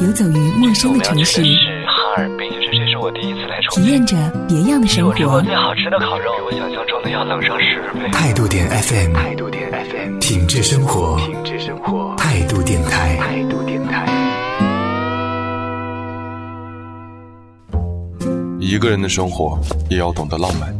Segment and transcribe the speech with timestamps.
[0.00, 4.16] 游走于陌生的城市，是哈尔滨，这这是我第一次来重体验着
[4.48, 5.42] 别样的生我吃过活。
[5.42, 8.10] 最好吃的烤肉，比我想象中的要冷上十倍。
[8.10, 14.04] 态度点 FM，态度点 FM，品质生活，品质生活，态度电台，态度电台。
[18.58, 19.58] 一个人的生活
[19.88, 20.76] 也要懂得浪漫，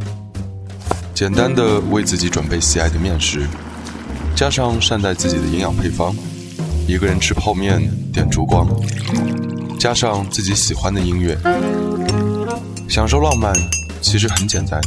[1.13, 3.47] 简单的为自己准备喜爱的面食，
[4.35, 6.13] 加上善待自己的营养配方。
[6.87, 7.81] 一个人吃泡面
[8.13, 8.67] 点烛光，
[9.79, 11.35] 加上自己喜欢的音乐，
[12.87, 13.51] 享受浪漫
[14.01, 14.79] 其实很简单。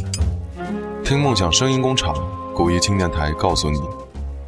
[1.03, 2.15] 听梦想声音工厂
[2.55, 3.79] 古一轻电台告诉你，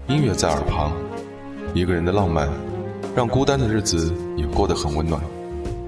[0.08, 0.94] 音乐在耳旁，
[1.74, 2.48] 一个人的浪漫，
[3.14, 5.22] 让孤单的日子也过得很温暖。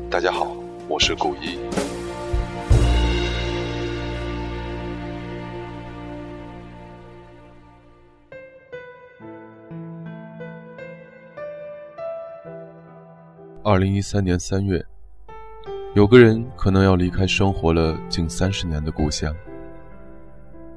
[0.09, 0.51] 大家好，
[0.89, 1.57] 我是古一。
[13.65, 14.85] 二零一三年三月，
[15.95, 19.33] 有个人可能要离开生活了近三十年的故乡，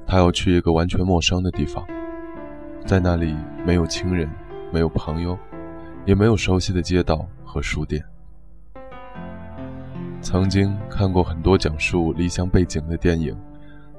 [0.07, 1.85] 他要去一个完全陌生的地方，
[2.87, 3.35] 在那里
[3.67, 4.31] 没有亲人，
[4.73, 5.37] 没有朋友，
[6.05, 8.01] 也没有熟悉的街道和书店。
[10.23, 13.37] 曾经看过很多讲述离乡背景的电影，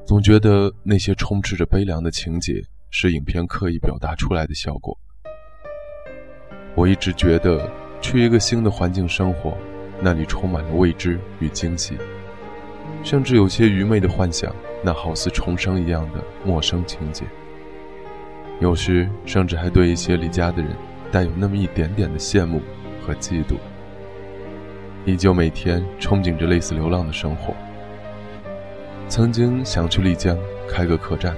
[0.05, 4.97] 总觉得那些充斥着悲凉的情节是影片刻意表达出来的效果。
[6.73, 7.69] 我一直觉得。
[8.01, 9.57] 去一个新的环境生活，
[9.99, 11.97] 那里充满了未知与惊喜，
[13.03, 14.53] 甚至有些愚昧的幻想，
[14.83, 17.25] 那好似重生一样的陌生情节。
[18.59, 20.71] 有时甚至还对一些离家的人
[21.11, 22.61] 带有那么一点点的羡慕
[23.05, 23.55] 和嫉妒。
[25.05, 27.53] 依旧每天憧憬着类似流浪的生活。
[29.07, 30.37] 曾经想去丽江
[30.67, 31.35] 开个客栈，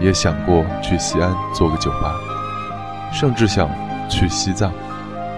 [0.00, 2.14] 也想过去西安做个酒吧，
[3.12, 3.70] 甚至想
[4.10, 4.72] 去西藏。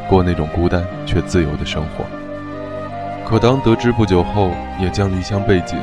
[0.09, 2.05] 过那种孤单却自由的生活。
[3.27, 5.79] 可当得知不久后也将离乡背井，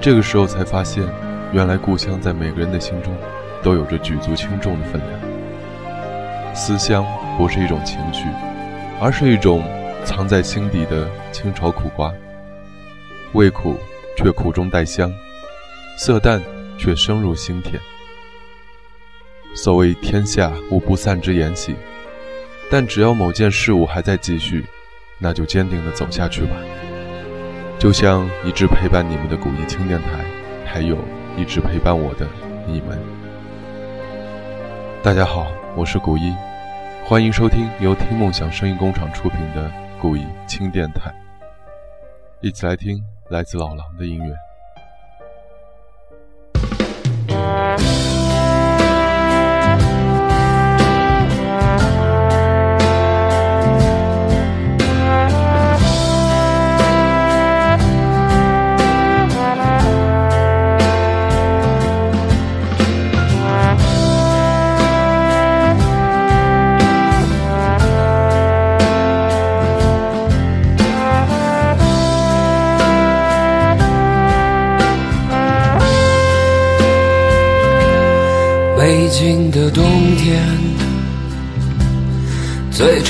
[0.00, 1.04] 这个时候才发现，
[1.52, 3.14] 原来故乡在每个人的心中，
[3.62, 6.54] 都有着举足轻重的分量。
[6.54, 7.06] 思乡
[7.38, 8.26] 不是一种情绪，
[9.00, 9.62] 而是一种
[10.04, 12.12] 藏在心底的清炒苦瓜，
[13.34, 13.76] 味苦
[14.16, 15.12] 却苦中带香，
[15.96, 16.42] 色淡
[16.76, 17.80] 却深入心田。
[19.54, 21.76] 所谓天下无不散之筵席。
[22.76, 24.66] 但只要某件事物还在继续，
[25.16, 26.56] 那就坚定地走下去吧。
[27.78, 30.24] 就像一直陪伴你们的古一轻电台，
[30.66, 30.98] 还有
[31.36, 32.26] 一直陪伴我的
[32.66, 32.98] 你们。
[35.04, 36.34] 大家好，我是古一，
[37.04, 39.70] 欢迎收听由听梦想声音工厂出品的
[40.00, 41.14] 古一轻电台，
[42.40, 44.34] 一起来听来自老狼的音乐。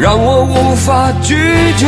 [0.00, 1.34] 让我无法拒
[1.76, 1.86] 绝。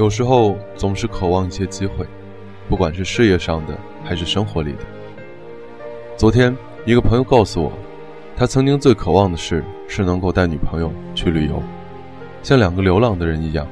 [0.00, 2.06] 有时候总是渴望一些机会，
[2.70, 4.78] 不管是事业上的还是生活里的。
[6.16, 6.56] 昨天，
[6.86, 7.70] 一个朋友告诉我，
[8.34, 11.62] 他曾经最渴望的事是能够带女朋友去旅游，
[12.42, 13.66] 像两个流浪的人一样，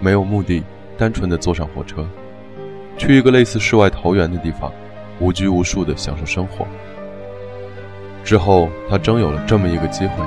[0.00, 0.62] 没有目的，
[0.96, 2.08] 单纯的坐上火车，
[2.96, 4.72] 去一个类似世外桃源的地方，
[5.20, 6.66] 无拘无束的享受生活。
[8.24, 10.24] 之后，他真有了这么一个机会，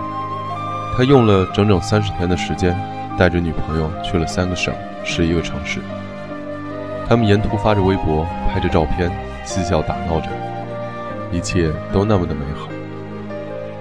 [0.95, 2.79] 他用了整整三十天的时间，
[3.17, 4.71] 带着女朋友去了三个省。
[5.03, 5.79] 是一个城市，
[7.07, 9.11] 他们沿途发着微博，拍着照片，
[9.43, 10.29] 嬉笑打闹着，
[11.31, 12.69] 一切都那么的美好。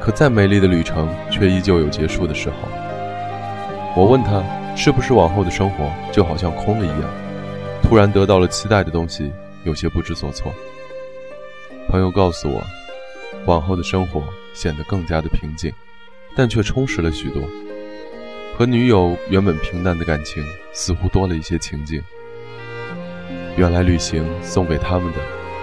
[0.00, 2.56] 可再美丽的旅程，却依旧有结束的时候。
[3.94, 4.42] 我问他，
[4.76, 7.10] 是不是往后的生活就好像空了一样，
[7.82, 9.32] 突然得到了期待的东西，
[9.64, 10.52] 有些不知所措。
[11.88, 12.62] 朋友告诉我，
[13.44, 14.22] 往后的生活
[14.54, 15.72] 显得更加的平静，
[16.36, 17.42] 但却充实了许多。
[18.58, 22.02] 和女友原本平淡的感情，似乎多了一些情境。
[23.56, 25.18] 原来旅行送给他们的，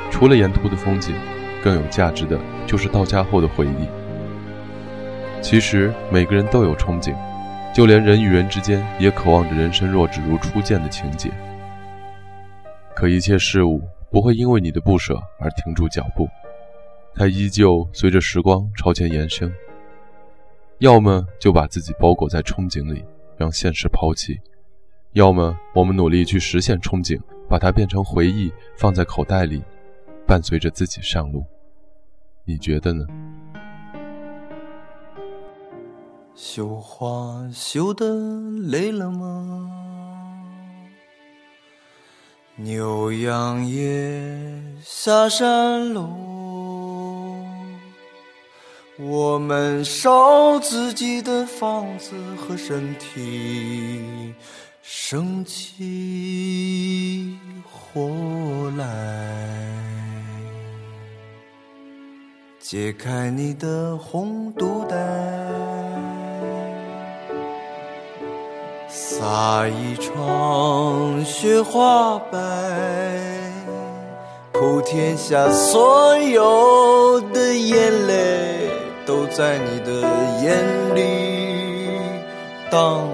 [0.09, 1.13] 除了沿途的风景，
[1.61, 3.89] 更有价值的就是到家后的回忆。
[5.41, 7.13] 其实每个人都有憧憬，
[7.75, 11.29] 就连人与人之间也渴望着人生若只如初见的情节。
[12.95, 16.29] 可一切事物不会因为你的不舍而停住脚步，
[17.13, 19.53] 它依旧随着时光朝前延伸。
[20.79, 23.03] 要么就把自己包裹在憧憬里，
[23.37, 24.35] 让现实抛弃；
[25.13, 29.63] 要么我们努力去实现憧憬，把它变成回忆，放在口袋里，
[30.27, 31.45] 伴随着自己上路。
[32.43, 33.05] 你觉得呢？
[36.35, 38.05] 绣花绣得
[38.67, 39.71] 累了吗？
[42.57, 46.54] 牛羊也下山喽。
[48.97, 54.33] 我们烧自己的房子和身体，
[54.81, 57.37] 生起
[57.69, 58.85] 火来。
[62.57, 64.95] 解开你的红肚带，
[68.87, 72.39] 撒一床雪花白，
[74.53, 78.64] 普天下所有的眼泪。
[79.05, 80.01] 都在你的
[80.41, 80.65] 眼
[80.95, 81.91] 里
[82.71, 83.07] 荡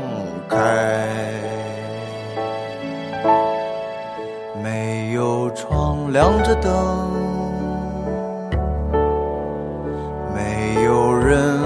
[0.48, 0.58] 开，
[4.64, 6.72] 没有窗亮着灯，
[10.34, 11.60] 没有人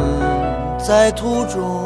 [0.80, 1.86] 在途中，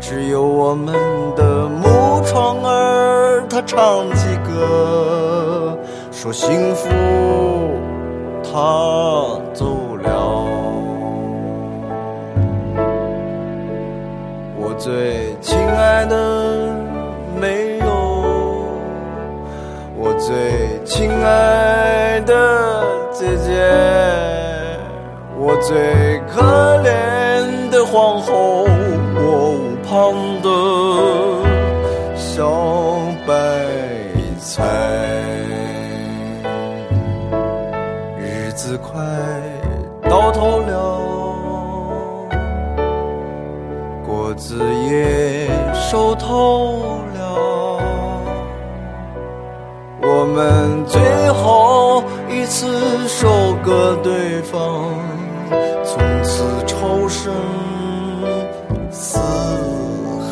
[0.00, 0.92] 只有我们
[1.36, 5.78] 的木窗儿，它唱起歌，
[6.10, 6.88] 说幸福，
[8.42, 10.45] 它走了。
[14.78, 16.14] 最亲爱的
[17.40, 17.86] 没有，
[19.96, 23.50] 我最亲爱的姐姐，
[25.38, 26.42] 我最可
[26.82, 28.66] 怜的皇后，
[29.16, 30.48] 我屋旁的
[32.14, 32.46] 小
[33.26, 33.34] 白
[34.38, 34.62] 菜，
[38.20, 39.00] 日子快
[40.08, 41.25] 到头了。
[44.34, 44.58] 子
[44.90, 46.82] 也熟透
[47.14, 47.80] 了，
[50.02, 51.00] 我们最
[51.32, 52.66] 后一次
[53.08, 54.84] 收割对方，
[55.84, 57.32] 从此仇深
[58.90, 59.18] 似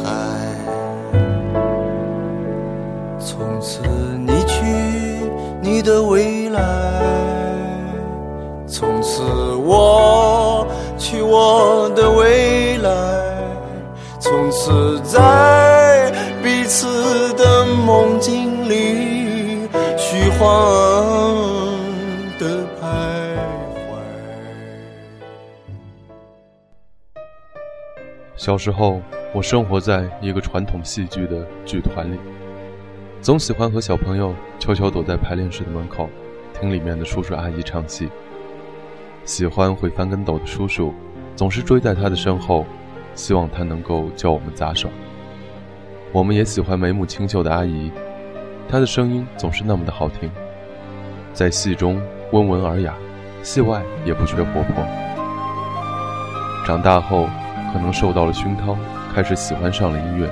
[0.02, 0.08] 海，
[3.18, 3.80] 从此
[4.26, 4.62] 你去
[5.60, 6.60] 你的未来，
[8.66, 9.22] 从此
[9.64, 10.66] 我
[10.98, 11.73] 去我。
[14.64, 16.10] 从此在
[16.42, 19.68] 彼此的梦境里
[19.98, 20.48] 虚幻
[22.38, 23.36] 的徘
[23.74, 24.00] 徊。
[28.36, 29.02] 小时候，
[29.34, 32.18] 我生活在一个传统戏剧的剧团里，
[33.20, 36.08] 总喜欢和小朋友悄悄躲在排练室的门口，
[36.58, 38.08] 听里面的叔叔阿姨唱戏。
[39.26, 40.94] 喜欢会翻跟斗的叔叔，
[41.36, 42.64] 总是追在他的身后。
[43.14, 44.90] 希望他能够教我们杂耍。
[46.12, 47.90] 我们也喜欢眉目清秀的阿姨，
[48.68, 50.30] 她的声音总是那么的好听，
[51.32, 52.00] 在戏中
[52.32, 52.94] 温文尔雅，
[53.42, 54.84] 戏外也不缺活泼。
[56.64, 57.28] 长大后，
[57.72, 58.76] 可能受到了熏陶，
[59.12, 60.30] 开始喜欢上了音乐。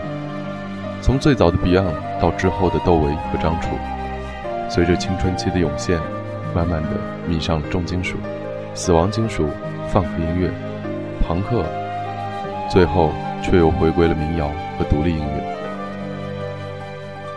[1.00, 3.70] 从最早的 Beyond 到之后的窦唯和张楚，
[4.68, 5.98] 随着青春期的涌现，
[6.54, 6.90] 慢慢的
[7.26, 8.16] 迷上了重金属、
[8.72, 9.48] 死亡金属、
[9.88, 10.50] 放克音乐、
[11.26, 11.64] 朋克。
[12.72, 13.12] 最后，
[13.42, 14.48] 却又回归了民谣
[14.78, 15.42] 和独立音乐。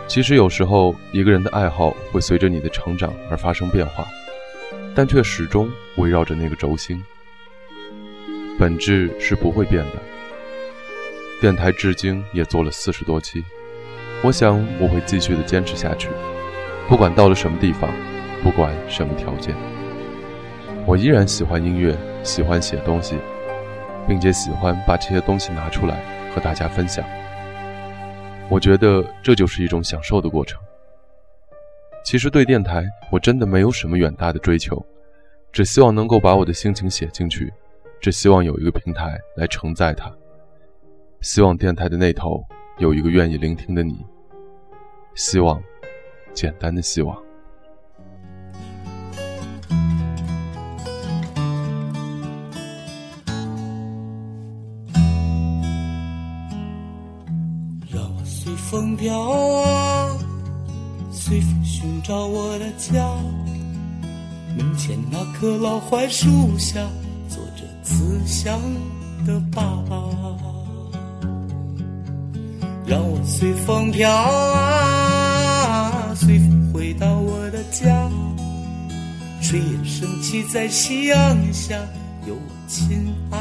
[0.08, 4.06] 其实有时候，一个人的爱好会随着你的成长而发生变化，
[4.94, 7.04] 但却始终围绕着那个轴心，
[8.58, 9.92] 本质是不会变的。
[11.38, 13.44] 电台至今也做了四十多期，
[14.22, 16.08] 我想我会继续的坚持下去，
[16.88, 17.90] 不管到了什么地方，
[18.42, 19.54] 不管什么条件，
[20.86, 23.16] 我依然喜欢音乐，喜欢写东西，
[24.06, 25.96] 并且喜欢把这些东西拿出来
[26.34, 27.04] 和大家分享。
[28.48, 30.60] 我觉得这就是一种享受的过程。
[32.04, 34.80] 其实对电台，我真的没有什么远大的追求，
[35.50, 37.52] 只希望能够把我的心情写进去，
[38.00, 40.08] 只希望有一个平台来承载它，
[41.20, 42.40] 希望电台的那头
[42.78, 44.06] 有一个愿意聆听的你，
[45.16, 45.60] 希望，
[46.32, 47.25] 简单的希望。
[58.76, 59.18] 风飘
[59.62, 60.14] 啊，
[61.10, 63.08] 随风寻找我的家。
[64.54, 66.86] 门前那棵老槐树下，
[67.26, 68.60] 坐着慈祥
[69.24, 69.96] 的爸爸。
[72.86, 78.10] 让我随风飘啊，随风回到我的家。
[79.40, 81.18] 炊烟升起在夕阳
[81.50, 81.80] 下，
[82.28, 83.35] 有我亲爱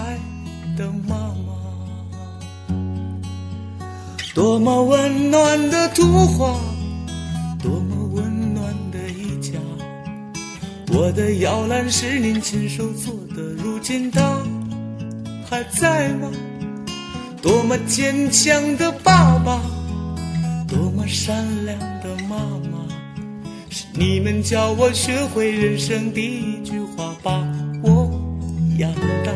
[4.36, 6.60] 多么温暖的图画，
[7.64, 9.54] 多么温暖的一家。
[10.90, 14.38] 我的摇篮是您亲手做的，如今它
[15.50, 16.30] 还在吗？
[17.42, 19.62] 多么坚强的爸爸，
[20.68, 22.36] 多么善良的妈
[22.70, 22.86] 妈，
[23.70, 27.42] 是你们教我学会人生第一句话，把
[27.82, 28.12] 我
[28.80, 29.32] 养大。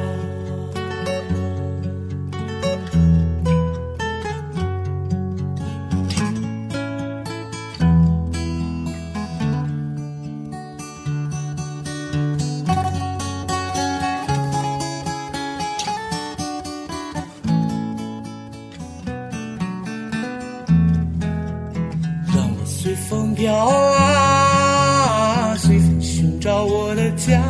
[23.39, 27.41] 飘啊，随风寻找我的家。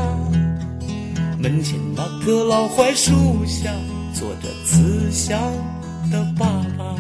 [1.40, 3.12] 门前那棵老槐树
[3.48, 3.72] 下，
[4.14, 5.42] 坐着慈祥
[6.12, 6.46] 的爸
[6.78, 6.96] 爸。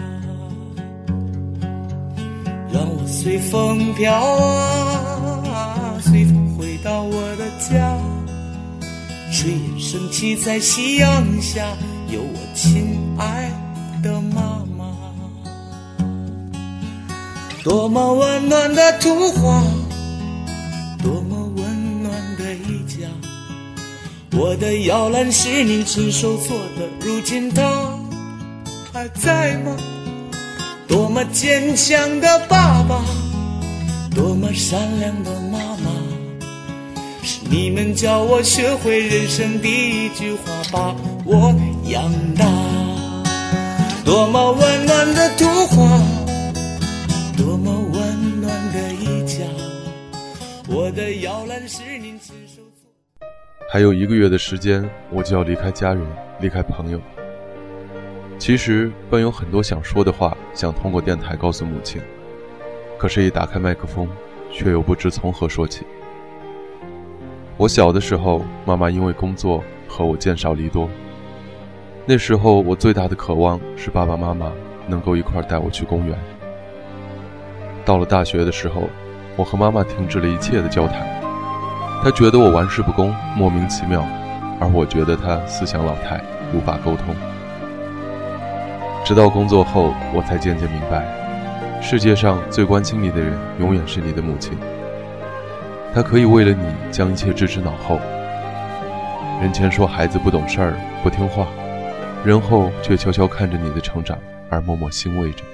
[2.73, 7.95] 让我随风飘啊，随风回到我的家。
[9.31, 11.63] 炊烟升起在夕阳下，
[12.11, 13.48] 有我亲爱
[17.69, 19.61] 多么温暖的图画，
[21.03, 23.07] 多么温暖的一家。
[24.35, 27.93] 我的摇篮是你亲手做的，如今它
[28.91, 29.77] 还在吗？
[30.87, 33.05] 多么坚强的爸爸，
[34.15, 35.91] 多么善良的妈妈，
[37.21, 40.39] 是你们教我学会人生第一句话，
[40.71, 41.53] 把我
[41.85, 42.47] 养大。
[44.03, 46.18] 多么温暖的图画。
[50.71, 53.27] 我的摇篮是您亲手做。
[53.71, 56.05] 还有一个月的时间，我就要离开家人，
[56.39, 57.01] 离开朋友。
[58.37, 61.99] 其实本有很多想说的话，想通过电台告诉母亲，
[62.99, 64.07] 可是，一打开麦克风，
[64.51, 65.85] 却又不知从何说起。
[67.57, 70.87] 我小的时候，妈妈因为工作和我见少离多。
[72.05, 74.53] 那时候，我最大的渴望是爸爸妈妈
[74.87, 76.15] 能够一块带我去公园。
[77.83, 78.83] 到了大学的时候，
[79.39, 81.07] 我和妈妈停止了一切的交谈。
[82.03, 84.05] 她觉得我玩世不恭、莫名其妙，
[84.59, 86.21] 而我觉得她思想老态，
[86.53, 87.15] 无法沟通。
[89.05, 91.07] 直到工作后，我才渐渐明白，
[91.81, 94.57] 世界上最关心你的人，永远是你的母亲。
[95.95, 97.97] 她可以为了你将一切置之脑后。
[99.41, 101.47] 人前说孩子不懂事儿、不听话，
[102.25, 104.19] 人后却悄悄看着你的成长，
[104.49, 105.45] 而默默欣慰着。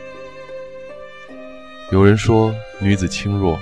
[1.92, 3.60] 有人说女子轻弱，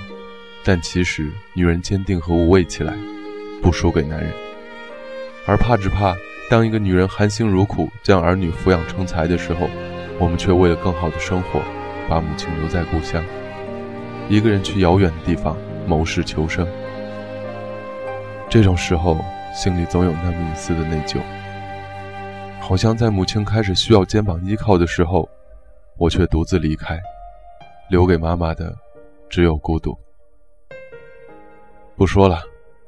[0.64, 2.94] 但其实女人坚定和无畏起来，
[3.62, 4.32] 不输给男人。
[5.46, 6.16] 而怕只怕，
[6.48, 9.68] 当一个女人含辛茹苦将儿女抚养成才的时候，
[10.18, 11.60] 我们却为了更好的生活，
[12.08, 13.22] 把母亲留在故乡，
[14.28, 15.54] 一个人去遥远的地方
[15.86, 16.66] 谋事求生。
[18.48, 19.22] 这种时候，
[19.54, 21.18] 心里总有那么一丝的内疚，
[22.58, 25.28] 好像在母亲开始需要肩膀依靠的时候，
[25.98, 26.98] 我却独自离开。
[27.90, 28.74] 留给妈妈的，
[29.28, 29.94] 只有孤独。
[31.96, 32.42] 不说了，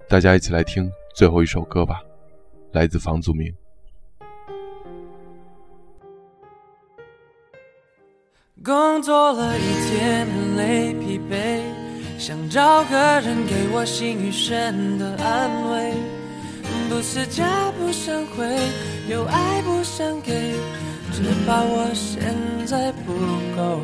[0.08, 2.00] 大家一起来听最后一首歌吧，
[2.72, 3.54] 来自房祖名。
[8.64, 10.26] 工作了一天。
[10.56, 11.60] 累疲惫，
[12.18, 15.92] 想找个人给我心与神的安慰。
[16.88, 18.46] 不是假不想回，
[19.06, 20.32] 有爱不想给，
[21.12, 22.34] 只怕我现
[22.66, 23.12] 在不
[23.54, 23.80] 够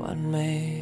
[0.00, 0.80] 完美。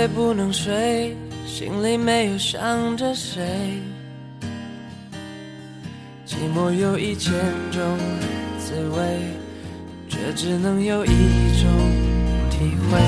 [0.00, 1.14] 夜不能睡，
[1.46, 3.42] 心里没有想着谁。
[6.26, 7.34] 寂寞有一千
[7.70, 7.98] 种
[8.58, 9.20] 滋味，
[10.08, 11.10] 却只能有一
[11.60, 11.68] 种
[12.48, 12.98] 体会。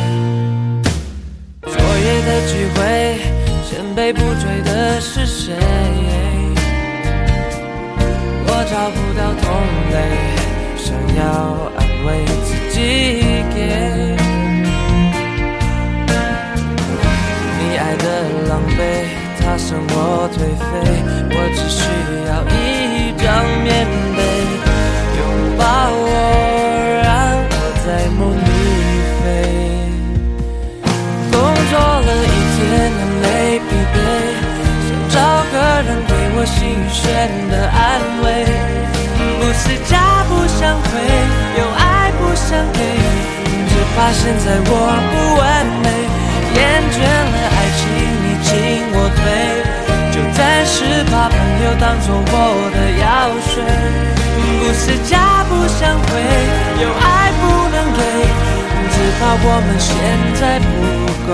[1.62, 2.80] 昨夜的聚会，
[3.70, 5.54] 千杯不醉的是谁？
[8.44, 9.48] 我找不到同
[9.94, 9.96] 类，
[10.76, 11.22] 想要
[11.74, 12.76] 安慰自己
[13.54, 14.21] 给。
[18.02, 18.06] 的
[18.48, 19.06] 狼狈，
[19.38, 20.70] 它生我颓废，
[21.30, 21.80] 我只需
[22.26, 23.24] 要一张
[23.62, 24.20] 棉被，
[25.18, 25.20] 拥
[25.56, 26.04] 抱我，
[27.04, 27.08] 让
[27.48, 27.56] 我
[27.86, 27.86] 在
[28.18, 28.50] 梦里
[29.22, 29.24] 飞。
[31.30, 31.34] 工
[31.70, 32.60] 作了一天，
[32.98, 33.26] 很累
[33.58, 33.96] 疲惫，
[34.82, 35.16] 想找
[35.52, 35.54] 个
[35.86, 37.00] 人给我心与弦
[37.50, 37.80] 的安
[38.24, 38.26] 慰。
[39.38, 40.90] 不是家不想回，
[41.58, 42.78] 有爱不想给，
[43.68, 44.70] 只怕现在我
[45.12, 45.14] 不
[51.80, 53.04] 当做我的药
[53.48, 53.52] 水。
[54.34, 54.40] 不
[54.74, 56.08] 是家不想回，
[56.82, 58.00] 有爱不能给，
[58.90, 59.90] 只怕我们现
[60.34, 60.70] 在不
[61.26, 61.30] 够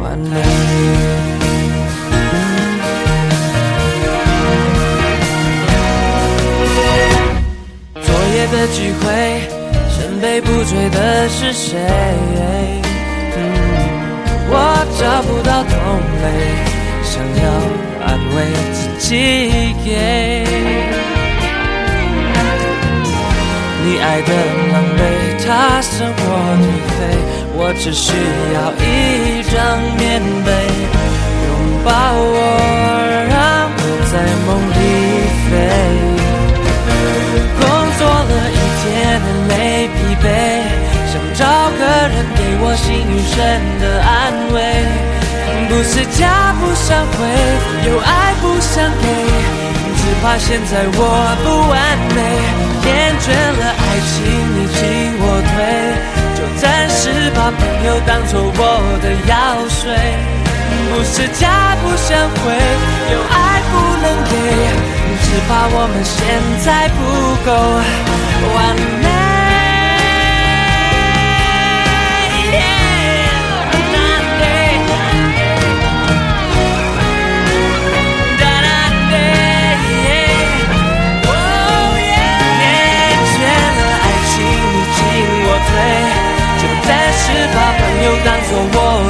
[0.00, 0.32] 完美。
[8.02, 9.04] 昨夜的聚会。
[9.94, 11.78] 深杯不醉的是谁？
[14.48, 14.52] 我
[14.98, 15.70] 找不到同
[16.22, 16.26] 类，
[17.02, 17.44] 想要
[18.06, 18.36] 安慰
[18.72, 19.08] 自己
[19.84, 19.88] 给。
[23.84, 24.30] 你爱的
[24.72, 25.00] 狼狈，
[25.44, 25.48] 它
[25.82, 26.22] 生活
[26.56, 26.98] 颓废，
[27.54, 28.06] 我只需
[28.54, 29.54] 要一张
[29.98, 30.48] 棉被，
[31.44, 31.50] 拥
[31.84, 32.34] 抱我，
[33.28, 33.34] 让
[33.74, 34.14] 我在
[34.46, 34.80] 梦里
[35.50, 35.52] 飞。
[37.58, 37.62] 工
[37.98, 38.86] 作了一天，
[39.20, 39.52] 很累
[39.88, 40.24] 疲惫，
[41.10, 41.40] 想找
[41.76, 43.36] 个人给我心与神
[43.80, 44.10] 的安
[44.54, 44.56] 慰。
[45.72, 47.24] 不是假不想回，
[47.88, 49.08] 有爱不想给，
[49.96, 51.00] 只怕现在我
[51.42, 51.74] 不完
[52.12, 52.20] 美。
[52.84, 54.20] 厌倦了爱情，
[54.52, 54.80] 你进
[55.18, 55.56] 我退，
[56.36, 58.60] 就暂时把朋友当做我
[59.00, 59.32] 的药
[59.66, 59.80] 水。
[60.90, 62.52] 不是假不想回，
[63.10, 64.32] 有爱不能给。
[65.24, 66.20] 只怕我们现
[66.62, 67.00] 在不
[67.46, 67.50] 够
[68.54, 69.11] 完美。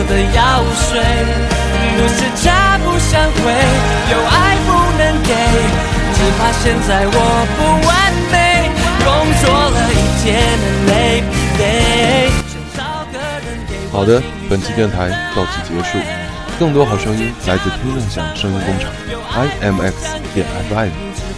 [0.04, 1.00] 的药水。
[1.94, 3.42] 不是假不想回，
[4.10, 5.30] 有爱不能给。
[6.14, 7.16] 只怕现在我
[7.56, 7.90] 不完
[8.30, 8.34] 美，
[9.04, 9.06] 工
[9.42, 10.24] 作了一天
[10.58, 10.90] 很累
[11.30, 11.60] 疲惫。
[13.90, 15.98] 好的，本期电台到此结束。
[16.58, 18.92] 更多好声音来自听梦想声音工厂
[19.32, 19.94] IMX
[20.32, 20.90] 点 FM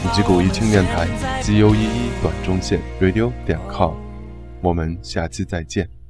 [0.04, 1.06] 以及古一轻电台
[1.40, 3.94] GU 一一短中线 Radio 点 com。
[4.60, 6.03] 我们下期再见。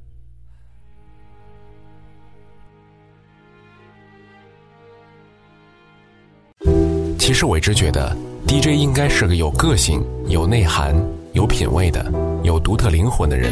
[7.25, 8.15] 其实我一直觉得。
[8.47, 10.95] DJ 应该是个有个性、有内涵、
[11.33, 12.05] 有品味的、
[12.43, 13.51] 有独特灵魂的人。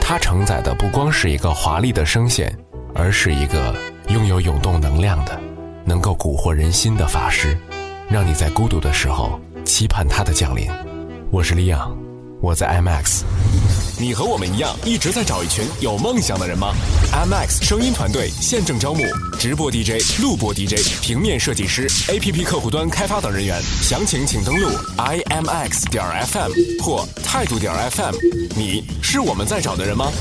[0.00, 2.52] 他承载的不光是一个华丽的声线，
[2.92, 3.72] 而是一个
[4.08, 5.40] 拥有涌动能量的、
[5.84, 7.56] 能够蛊惑人心的法师，
[8.08, 10.68] 让你在孤独的时候期盼他的降临。
[11.30, 11.96] 我是李昂，
[12.40, 13.22] 我在 IMAX。
[14.04, 16.74] 你和我们一样，一直在找一群有梦想的人吗
[17.10, 19.02] ？IMX 声音团队现正招募
[19.40, 23.58] 直播 DJ、录播 DJ、平面设计师、APP 客户端开发等人员。
[23.80, 28.14] 详情请登录 IMX 点 FM 或态度点 FM。
[28.54, 30.12] 你是我们在找的人吗？